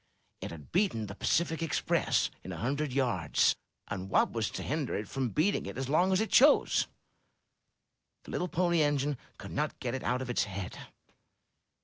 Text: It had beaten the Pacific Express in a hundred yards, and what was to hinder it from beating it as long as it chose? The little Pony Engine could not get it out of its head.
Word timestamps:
It 0.41 0.49
had 0.49 0.71
beaten 0.71 1.05
the 1.05 1.13
Pacific 1.13 1.61
Express 1.61 2.31
in 2.43 2.51
a 2.51 2.57
hundred 2.57 2.91
yards, 2.91 3.55
and 3.87 4.09
what 4.09 4.31
was 4.31 4.49
to 4.49 4.63
hinder 4.63 4.95
it 4.95 5.07
from 5.07 5.29
beating 5.29 5.67
it 5.67 5.77
as 5.77 5.89
long 5.89 6.11
as 6.11 6.19
it 6.19 6.31
chose? 6.31 6.87
The 8.23 8.31
little 8.31 8.47
Pony 8.49 8.81
Engine 8.81 9.15
could 9.37 9.51
not 9.51 9.79
get 9.79 9.93
it 9.93 10.01
out 10.03 10.23
of 10.23 10.29
its 10.31 10.45
head. 10.45 10.75